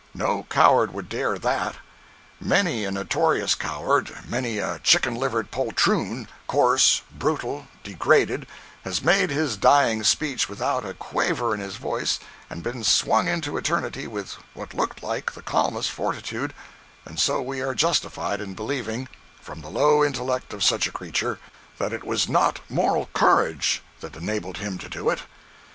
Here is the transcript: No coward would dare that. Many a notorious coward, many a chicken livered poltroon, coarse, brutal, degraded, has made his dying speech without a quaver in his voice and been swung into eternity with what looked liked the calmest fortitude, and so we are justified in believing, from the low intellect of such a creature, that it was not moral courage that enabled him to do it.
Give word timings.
No 0.15 0.47
coward 0.49 0.95
would 0.95 1.09
dare 1.09 1.37
that. 1.37 1.75
Many 2.39 2.85
a 2.85 2.91
notorious 2.91 3.53
coward, 3.53 4.11
many 4.27 4.57
a 4.57 4.79
chicken 4.79 5.13
livered 5.13 5.51
poltroon, 5.51 6.27
coarse, 6.47 7.03
brutal, 7.15 7.67
degraded, 7.83 8.47
has 8.83 9.03
made 9.03 9.29
his 9.29 9.57
dying 9.57 10.01
speech 10.03 10.49
without 10.49 10.83
a 10.83 10.95
quaver 10.95 11.53
in 11.53 11.59
his 11.59 11.75
voice 11.75 12.17
and 12.49 12.63
been 12.63 12.83
swung 12.83 13.27
into 13.27 13.57
eternity 13.57 14.07
with 14.07 14.37
what 14.55 14.73
looked 14.73 15.03
liked 15.03 15.35
the 15.35 15.43
calmest 15.43 15.91
fortitude, 15.91 16.55
and 17.05 17.19
so 17.19 17.39
we 17.39 17.61
are 17.61 17.75
justified 17.75 18.41
in 18.41 18.55
believing, 18.55 19.07
from 19.39 19.61
the 19.61 19.69
low 19.69 20.03
intellect 20.03 20.51
of 20.51 20.63
such 20.63 20.87
a 20.87 20.91
creature, 20.91 21.37
that 21.77 21.93
it 21.93 22.03
was 22.03 22.27
not 22.27 22.59
moral 22.71 23.07
courage 23.13 23.83
that 23.99 24.15
enabled 24.15 24.57
him 24.57 24.79
to 24.79 24.89
do 24.89 25.11
it. 25.11 25.19